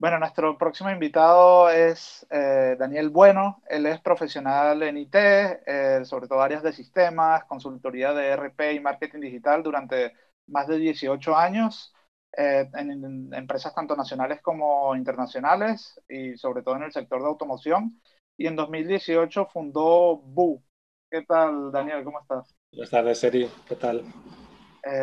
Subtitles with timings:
[0.00, 3.60] Bueno, nuestro próximo invitado es eh, Daniel Bueno.
[3.68, 8.80] Él es profesional en IT, eh, sobre todo áreas de sistemas, consultoría de RP y
[8.80, 10.12] marketing digital durante
[10.46, 11.92] más de 18 años
[12.36, 18.00] eh, en, empresas tanto nacionales como internacionales y sobre todo en el sector de automoción.
[18.36, 20.62] Y en 2018 fundó Bu.
[21.10, 22.04] ¿Qué tal, Daniel?
[22.04, 22.54] ¿Cómo estás?
[22.70, 23.50] Buenas tardes, Seri.
[23.66, 24.04] ¿Qué tal?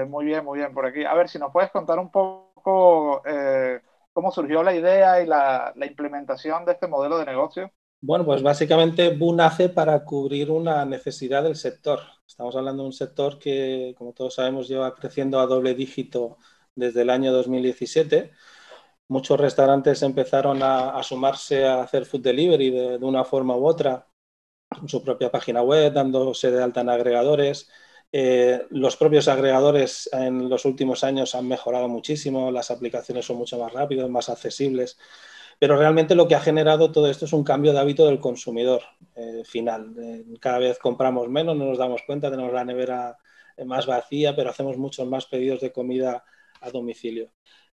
[0.08, 1.04] muy bien, muy bien por aquí.
[1.04, 3.22] A ver, si nos puedes contar un poco
[4.16, 7.72] cómo surgió la idea y la, implementación de este modelo de negocio?
[8.00, 12.00] Bueno, pues básicamente Bu nace para cubrir una necesidad del sector.
[12.26, 16.38] Estamos hablando de un sector que, como todos sabemos, lleva creciendo a doble dígito
[16.76, 18.32] desde el año 2017.
[19.10, 24.08] Muchos restaurantes empezaron a, sumarse a hacer food delivery de, una forma u otra,
[24.70, 27.70] con su propia página web, dándose de alta en agregadores,
[28.12, 33.60] eh, los propios agregadores en los últimos años han mejorado muchísimo, las aplicaciones son mucho
[33.60, 34.98] más rápidas, más accesibles,
[35.60, 38.84] pero realmente lo que ha generado todo esto es un cambio de hábito del consumidor
[39.16, 39.94] eh, final.
[39.98, 43.18] Eh, cada vez compramos menos, no nos damos cuenta, tenemos la nevera
[43.66, 46.24] más vacía, pero hacemos muchos más pedidos de comida
[46.62, 47.32] a domicilio.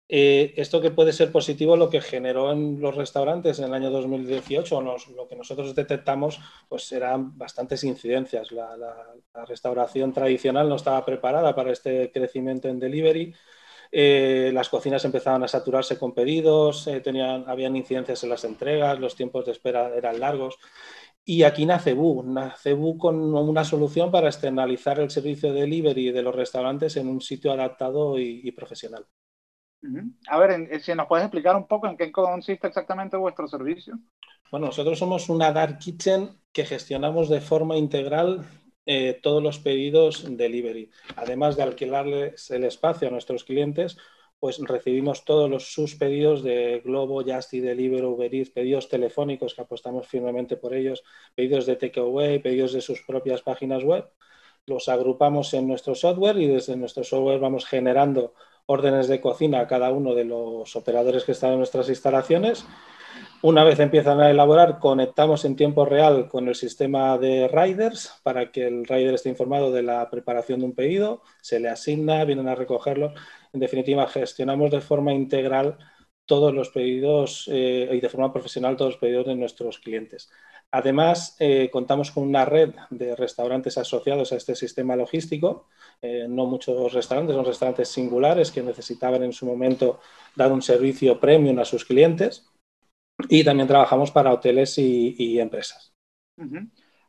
[0.10, 3.90] Eh, esto que puede ser positivo, lo que generó en los restaurantes en el año
[3.92, 8.52] 2018, lo que nosotros detectamos, pues eran bastantes incidencias.
[8.52, 8.76] La,
[9.48, 13.34] restauración tradicional no estaba preparada para este crecimiento en delivery.
[13.92, 19.00] Eh, las cocinas empezaban a saturarse con pedidos, eh, tenían, habían incidencias en las entregas,
[19.00, 20.58] los tiempos de espera eran largos.
[21.26, 26.12] Y aquí nace Bu, nace Bu con una solución para externalizar el servicio de delivery
[26.12, 29.06] de los restaurantes en un sitio adaptado y profesional.
[30.28, 33.98] A ver, si nos puedes explicar un poco en qué consiste exactamente vuestro servicio.
[34.52, 38.46] Bueno, nosotros somos una Dark Kitchen que gestionamos de forma integral
[38.86, 40.90] eh, todos los pedidos delivery.
[41.18, 43.98] Además de alquilarles el espacio a nuestros clientes,
[44.40, 49.62] pues recibimos todos los, sus pedidos de Globo, Justy, Deliveroo, Uber Eats, pedidos telefónicos que
[49.62, 51.04] apostamos firmemente por ellos,
[51.36, 54.10] pedidos de takeaway, pedidos de sus propias páginas web.
[54.66, 58.34] Los agrupamos en nuestro software y desde nuestro software vamos generando
[58.68, 62.66] órdenes de cocina a cada uno de los operadores que están en nuestras instalaciones.
[63.42, 68.52] Una vez empiezan a elaborar, conectamos en tiempo real con el sistema de riders para
[68.52, 72.48] que el rider esté informado de la preparación de un pedido, se le asigna, vienen
[72.48, 73.14] a recogerlo.
[73.54, 75.78] En definitiva, gestionamos de forma integral
[76.26, 80.30] todos los pedidos eh, y de forma profesional todos los pedidos de nuestros clientes.
[80.72, 85.68] Además, eh, contamos con una red de restaurantes asociados a este sistema logístico.
[86.02, 90.02] Eh, no muchos restaurantes, son restaurantes singulares que necesitaban en su momento
[90.36, 92.50] dar un servicio premium a sus clientes.
[93.30, 95.94] Y también trabajamos para hoteles y, empresas.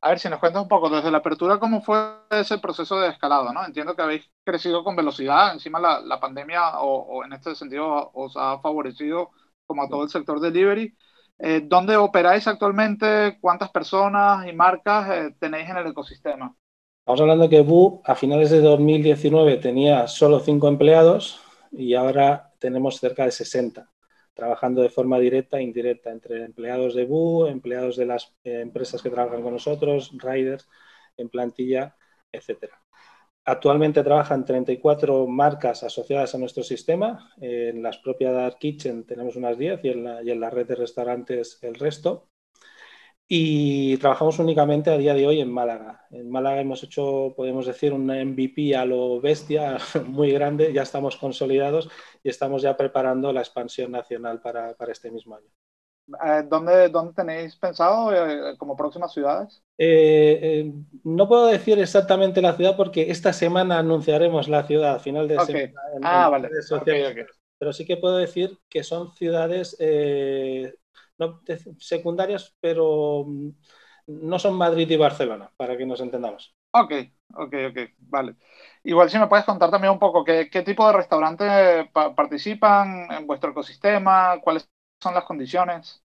[0.01, 1.99] A ver, si nos cuentas un poco desde la apertura, ¿cómo fue
[2.31, 3.53] ese proceso de escalado?
[3.53, 3.67] ¿no?
[3.67, 8.11] Entiendo que habéis crecido con velocidad, encima la, la pandemia o, o, en este sentido
[8.15, 9.33] os ha favorecido
[9.67, 10.97] como a todo el sector delivery.
[11.39, 13.39] Eh, ¿Dónde operáis actualmente?
[13.41, 16.55] ¿Cuántas personas y marcas eh, tenéis en el ecosistema?
[17.01, 21.41] Estamos hablando que Bu a finales de 2019 tenía solo cinco empleados
[21.71, 23.89] y ahora tenemos cerca de 60,
[24.35, 29.01] trabajando de forma directa e indirecta entre empleados de Bu, empleados de las eh, empresas
[29.01, 30.69] que trabajan con nosotros, riders
[31.17, 31.97] en plantilla,
[32.33, 32.83] etcétera.
[33.49, 37.33] Actualmente trabajan 34 marcas asociadas a nuestro sistema.
[37.41, 41.75] En las propias Dark Kitchen tenemos unas 10 y en, la, red de restaurantes el
[41.77, 42.29] resto.
[43.27, 46.07] Y trabajamos únicamente a día de hoy en Málaga.
[46.11, 50.71] En Málaga hemos hecho, podemos decir, un MVP a lo bestia, muy grande.
[50.75, 51.89] Ya estamos consolidados
[52.23, 55.49] y estamos ya preparando la expansión nacional para este mismo año.
[56.25, 59.63] Eh, ¿Dónde, ¿Dónde, tenéis pensado eh, como próximas ciudades?
[59.77, 60.73] Eh,
[61.05, 65.39] no puedo decir exactamente la ciudad porque esta semana anunciaremos la ciudad a final de
[65.41, 65.81] semana.
[66.03, 66.49] ah, vale.
[67.59, 69.77] Pero sí que puedo decir que son ciudades
[71.19, 71.41] no,
[71.79, 73.51] secundarias, pero mm,
[74.07, 76.55] no son Madrid y Barcelona, para que nos entendamos.
[76.71, 76.93] Ok,
[77.35, 78.37] ok, ok, vale.
[78.85, 83.27] Igual si me puedes contar también un poco qué, qué tipo de restaurantes participan en
[83.27, 84.69] vuestro ecosistema, cuáles
[85.01, 86.03] son las condiciones?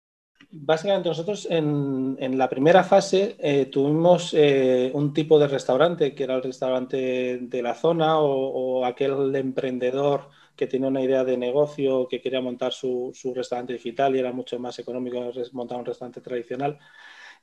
[0.51, 6.35] Básicamente nosotros en, la primera fase eh, tuvimos eh, un tipo de restaurante que era
[6.35, 12.21] el restaurante de la zona o, aquel emprendedor que tenía una idea de negocio, que
[12.21, 16.79] quería montar su, restaurante digital y era mucho más económico montar un restaurante tradicional.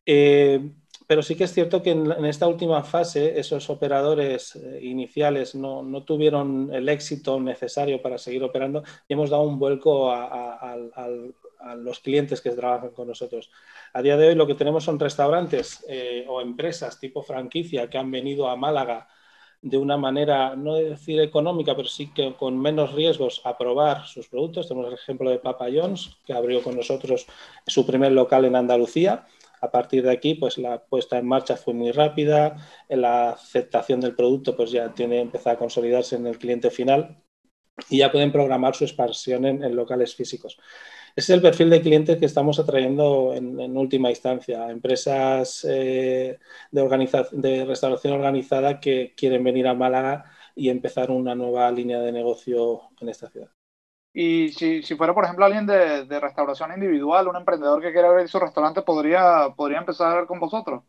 [0.04, 0.72] Eh,
[1.06, 6.70] pero sí que es cierto que en, esta última fase esos operadores iniciales no, tuvieron
[6.72, 10.76] el éxito necesario para seguir operando y hemos dado un vuelco a,
[11.78, 13.50] los clientes que trabajan con nosotros.
[13.92, 17.98] A día de hoy lo que tenemos son restaurantes eh, o empresas tipo franquicia que
[17.98, 19.08] han venido a Málaga
[19.62, 24.28] de una manera, no decir económica, pero sí que con menos riesgos a probar sus
[24.28, 24.68] productos.
[24.68, 27.26] Tenemos el ejemplo de Papa John's, que abrió con nosotros
[27.66, 29.26] su primer local en Andalucía.
[29.60, 32.56] A partir de aquí, pues la puesta en marcha fue muy rápida,
[32.88, 37.22] la aceptación del producto pues ya tiene empezado a consolidarse en el cliente final
[37.90, 40.58] y ya pueden programar su expansión en, locales físicos.
[41.14, 46.38] Ese es el perfil de clientes que estamos atrayendo en, última instancia, empresas eh,
[46.70, 50.24] de, de restauración organizada que quieren venir a Málaga
[50.54, 53.55] y empezar una nueva línea de negocio en esta ciudad.
[54.18, 58.38] Y si, fuera, por ejemplo, alguien de, restauración individual, un emprendedor que quiera abrir su
[58.38, 60.84] restaurante, ¿podría, podría empezar con vosotros?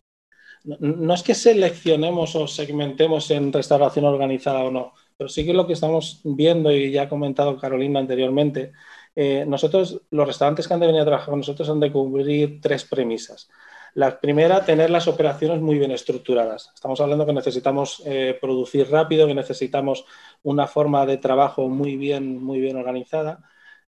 [0.64, 5.66] no, es que seleccionemos o segmentemos en restauración organizada o no pero sí que lo
[5.66, 8.72] que estamos viendo, y ya ha comentado Carolina anteriormente,
[9.16, 12.62] eh, nosotros, los restaurantes que han de venir a trabajar con nosotros han de cubrir
[12.62, 13.50] tres premisas.
[13.94, 16.72] La primera, tener las operaciones muy bien estructuradas.
[16.74, 20.06] Estamos hablando que necesitamos eh, producir rápido, que necesitamos
[20.44, 23.40] una forma de trabajo muy bien, muy bien organizada.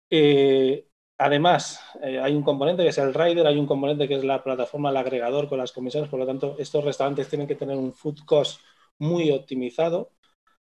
[0.09, 4.43] Eh, además, hay un componente que es el rider, hay un componente que es la
[4.43, 6.09] plataforma, el agregador con las comisiones.
[6.09, 8.61] Por lo tanto, estos restaurantes tienen que tener un food cost
[8.99, 10.11] muy optimizado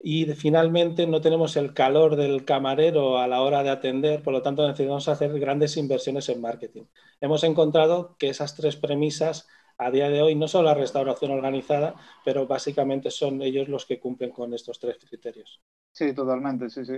[0.00, 4.42] y finalmente no tenemos el calor del camarero a la hora de atender, por lo
[4.42, 6.84] tanto necesitamos hacer grandes inversiones en marketing.
[7.20, 9.46] Hemos encontrado que esas tres premisas
[9.78, 11.94] a día de hoy no son la restauración organizada,
[12.24, 15.60] pero básicamente son ellos los que cumplen con estos tres criterios.
[15.92, 16.94] Sí, totalmente, sí, sí.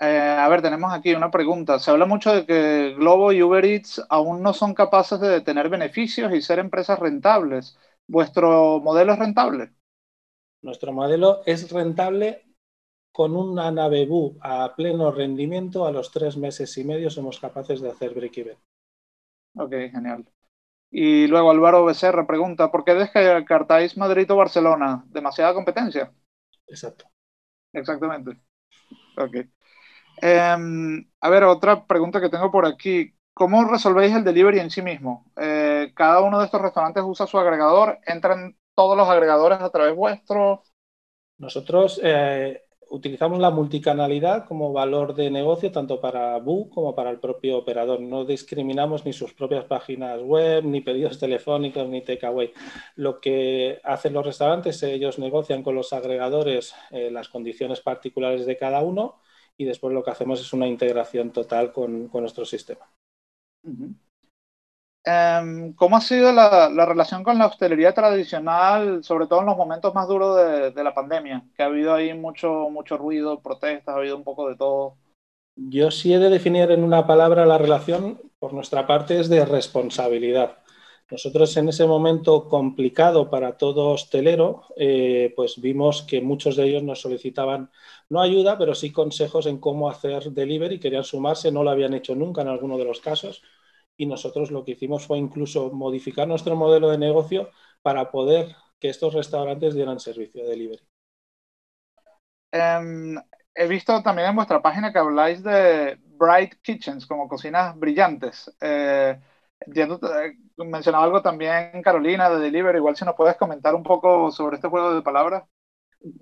[0.00, 1.78] Eh, a ver, tenemos aquí una pregunta.
[1.78, 5.68] Se habla mucho de que Globo y Uber Eats aún no son capaces de tener
[5.68, 7.78] beneficios y ser empresas rentables.
[8.06, 9.72] ¿Vuestro modelo es rentable?
[10.62, 12.42] Nuestro modelo es rentable
[13.12, 15.86] con una nave BU a pleno rendimiento.
[15.86, 18.58] A los tres meses y medio somos capaces de hacer break-even.
[19.56, 20.26] Ok, genial.
[20.90, 25.04] Y luego Álvaro Becerra pregunta, ¿por qué descartáis Madrid o Barcelona?
[25.08, 26.12] ¿Demasiada competencia?
[26.66, 27.06] Exacto.
[27.72, 28.40] Exactamente.
[29.16, 29.36] Ok.
[30.22, 33.14] Em, a ver, otra pregunta que tengo por aquí.
[33.34, 35.32] ¿Cómo resolvéis el delivery en sí mismo?
[35.36, 39.94] Eh, cada uno de estos restaurantes usa su agregador, entran todos los agregadores a través
[39.94, 40.62] vuestro?
[41.36, 47.20] Nosotros eh, utilizamos la multicanalidad como valor de negocio tanto para BU como para el
[47.20, 48.00] propio operador.
[48.00, 52.54] No discriminamos ni sus propias páginas web, ni pedidos telefónicos, ni takeaway.
[52.96, 58.56] Lo que hacen los restaurantes, ellos negocian con los agregadores eh, las condiciones particulares de
[58.56, 59.20] cada uno
[59.58, 62.90] y después lo que hacemos es una integración total con, nuestro sistema.
[65.02, 69.94] Em, ¿Cómo ha sido la, relación con la hostelería tradicional, sobre todo en los momentos
[69.94, 70.36] más duros
[70.74, 71.42] de, la pandemia?
[71.56, 74.96] Que ha habido ahí mucho, mucho ruido, protestas, ha habido un poco de todo.
[75.56, 79.44] Yo sí he de definir en una palabra la relación, por nuestra parte, es de
[79.44, 80.58] responsabilidad.
[81.10, 86.84] Nosotros en ese momento complicado para todo hostelero, eh, pues vimos que muchos de ellos
[86.84, 87.70] nos solicitaban
[88.08, 92.14] no ayuda, pero sí consejos en cómo hacer delivery, querían sumarse, no lo habían hecho
[92.14, 93.42] nunca en alguno de los casos
[94.00, 97.50] y nosotros lo que hicimos fue incluso modificar nuestro modelo de negocio
[97.82, 100.82] para poder que estos restaurantes dieran servicio de delivery.
[102.50, 103.16] Em,
[103.54, 108.50] he visto también en vuestra página que habláis de bright kitchens, como cocinas brillantes.
[108.58, 109.20] Eh,
[109.66, 114.56] eh, mencionaba algo también Carolina de delivery, igual si nos puedes comentar un poco sobre
[114.56, 115.44] este juego de palabras.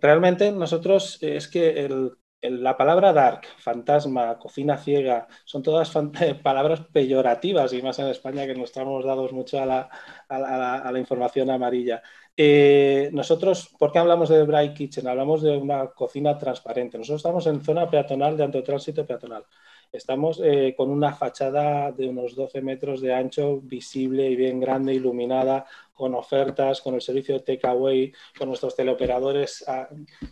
[0.01, 5.91] Realmente nosotros es que el la palabra dark, fantasma, cocina ciega, son todas
[6.43, 12.03] palabras peyorativas y más en España que nos estamos dados mucho a la, información amarilla.
[12.37, 15.09] Eh, nosotros, ¿por qué hablamos de Bright Kitchen?
[15.09, 16.99] Hablamos de una cocina transparente.
[16.99, 19.45] Nosotros estamos en zona peatonal de antotránsito peatonal.
[19.91, 24.93] Estamos eh, con una fachada de unos 12 metros de ancho, visible y bien grande,
[24.95, 29.65] iluminada, con ofertas, con el servicio de takeaway, con nuestros teleoperadores,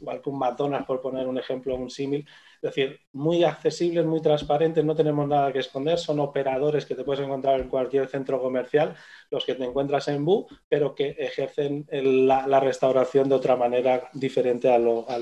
[0.00, 2.26] igual que un McDonald's, por poner un ejemplo, un símil.
[2.56, 7.04] Es decir, muy accesibles, muy transparentes, no tenemos nada que esconder, son operadores que te
[7.04, 8.94] puedes encontrar en cualquier centro comercial,
[9.30, 14.70] los que te encuentras en BU, pero que ejercen la, restauración de otra manera diferente
[14.70, 15.16] a a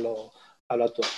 [0.69, 1.09] a lo actual.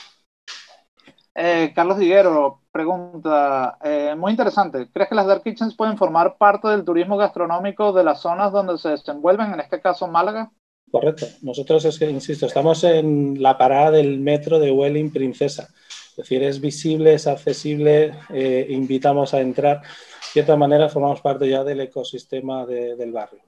[1.38, 6.69] Eh, Carlos Diguero pregunta, eh, muy interesante, ¿crees que las dark kitchens pueden formar parte
[6.69, 10.50] del turismo gastronómico de las zonas donde se desenvuelven, en este caso Málaga?
[10.90, 15.69] Correcto, nosotros es que, insisto, estamos en la parada del metro de Welling Princesa,
[16.11, 19.88] es decir, es visible, es accesible, eh, invitamos a entrar, de
[20.33, 23.43] cierta manera formamos parte ya del ecosistema del barrio.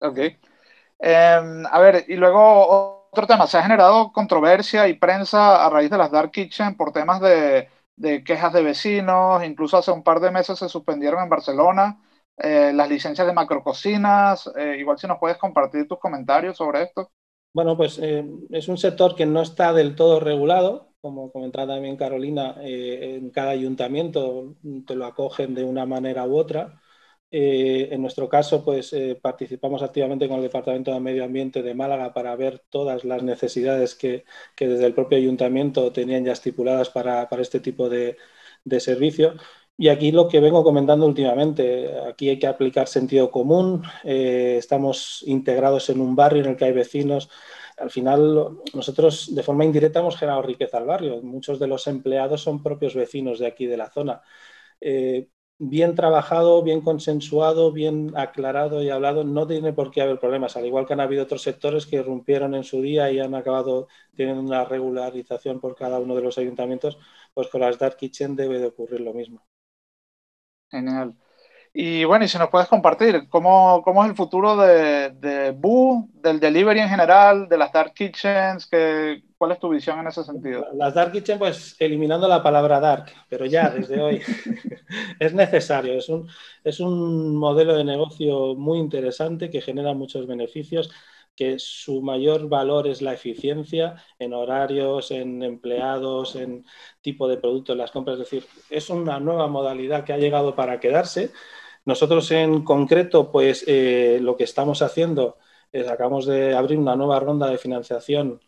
[0.00, 0.18] Ok.
[0.98, 5.90] Em, a ver, y luego otro tema, se ha generado controversia y prensa a raíz
[5.90, 7.68] de las Dark Kitchen por temas de,
[8.24, 11.98] quejas de vecinos, incluso hace un par de meses se suspendieron en Barcelona
[12.36, 17.10] eh, las licencias de macrococinas, eh, igual si nos puedes compartir tus comentarios sobre esto.
[17.54, 21.96] Bueno, pues eh, es un sector que no está del todo regulado, como comentaba también
[21.96, 24.56] Carolina, eh, en cada ayuntamiento
[24.86, 26.82] te lo acogen de una manera u otra.
[27.30, 32.14] Eh, en nuestro caso, pues participamos activamente con el Departamento de Medio Ambiente de Málaga
[32.14, 34.24] para ver todas las necesidades que,
[34.58, 38.16] desde el propio ayuntamiento tenían ya estipuladas para, este tipo de,
[38.64, 39.34] de servicio.
[39.78, 45.22] Y aquí lo que vengo comentando últimamente, aquí hay que aplicar sentido común, eh, estamos
[45.26, 47.28] integrados en un barrio en el que hay vecinos.
[47.76, 51.20] Al final, nosotros de forma indirecta hemos generado riqueza al barrio.
[51.22, 54.22] Muchos de los empleados son propios vecinos de aquí de la zona.
[54.80, 60.56] Eh, bien trabajado, bien consensuado, bien aclarado y hablado, no tiene por qué haber problemas.
[60.56, 63.88] Al igual que han habido otros sectores que irrumpieron en su día y han acabado
[64.16, 66.98] teniendo una regularización por cada uno de los ayuntamientos,
[67.34, 69.46] pues con las Dark Kitchen debe de ocurrir lo mismo.
[70.70, 71.16] Genial.
[71.78, 76.08] Y bueno, y si nos puedes compartir, ¿cómo, cómo es el futuro de, de Boo,
[76.14, 78.66] del delivery en general, de las Dark Kitchens?
[78.66, 80.66] Que, ¿Cuál es tu visión en ese sentido?
[80.72, 84.22] Las Dark Kitchens, pues eliminando la palabra dark, pero ya desde hoy
[85.20, 85.92] es necesario.
[85.98, 86.26] Es un,
[86.64, 90.90] es un modelo de negocio muy interesante que genera muchos beneficios
[91.36, 96.64] que su mayor valor es la eficiencia en horarios, en empleados, en
[97.02, 98.18] tipo de producto en las compras.
[98.18, 101.32] Es decir, es una nueva modalidad que ha llegado para quedarse.
[101.86, 105.38] Nosotros en concreto, pues eh, lo que estamos haciendo
[105.72, 108.40] es acabamos de abrir una nueva ronda de financiación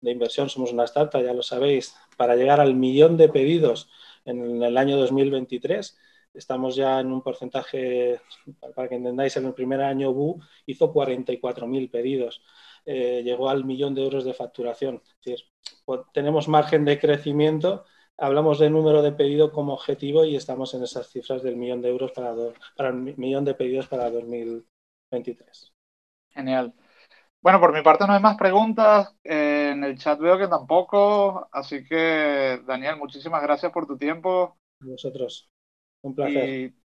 [0.00, 0.48] de inversión.
[0.48, 3.88] Somos una startup, ya lo sabéis, para llegar al millón de pedidos
[4.24, 5.96] en el año 2023
[6.36, 8.20] estamos ya en un porcentaje,
[8.74, 12.42] para que entendáis, en el primer año BU hizo 44.000 pedidos,
[12.84, 15.02] eh, llegó al millón de euros de facturación.
[15.04, 15.44] Es decir,
[15.84, 17.84] pues, tenemos margen de crecimiento,
[18.18, 21.88] hablamos de número de pedido como objetivo y estamos en esas cifras del millón de
[21.90, 22.34] euros para,
[22.76, 25.72] para el millón de pedidos para 2023.
[26.30, 26.74] Genial.
[27.40, 29.14] Bueno, por mi parte no hay más preguntas.
[29.22, 31.48] Eh, en el chat veo que tampoco.
[31.52, 34.58] Así que, Daniel, muchísimas gracias por tu tiempo.
[34.80, 35.48] Vosotros.
[36.02, 36.85] Un placer.